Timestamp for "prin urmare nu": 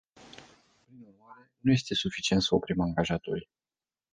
0.85-1.71